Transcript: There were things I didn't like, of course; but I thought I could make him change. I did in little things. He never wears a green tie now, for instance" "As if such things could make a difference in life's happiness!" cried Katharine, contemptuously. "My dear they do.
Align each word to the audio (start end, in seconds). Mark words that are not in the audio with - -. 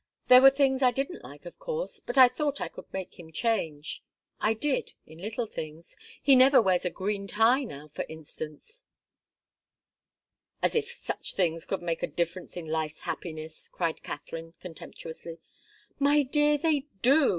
There 0.29 0.41
were 0.41 0.49
things 0.49 0.81
I 0.81 0.89
didn't 0.89 1.23
like, 1.23 1.45
of 1.45 1.59
course; 1.59 1.99
but 1.99 2.17
I 2.17 2.27
thought 2.27 2.59
I 2.59 2.69
could 2.69 2.91
make 2.91 3.19
him 3.19 3.31
change. 3.31 4.01
I 4.39 4.55
did 4.55 4.93
in 5.05 5.19
little 5.19 5.45
things. 5.45 5.95
He 6.19 6.35
never 6.35 6.59
wears 6.59 6.85
a 6.85 6.89
green 6.89 7.27
tie 7.27 7.63
now, 7.65 7.87
for 7.89 8.03
instance" 8.09 8.85
"As 10.63 10.73
if 10.73 10.89
such 10.91 11.35
things 11.35 11.65
could 11.67 11.83
make 11.83 12.01
a 12.01 12.07
difference 12.07 12.57
in 12.57 12.65
life's 12.65 13.01
happiness!" 13.01 13.67
cried 13.67 14.01
Katharine, 14.01 14.55
contemptuously. 14.59 15.37
"My 15.99 16.23
dear 16.23 16.57
they 16.57 16.87
do. 17.03 17.29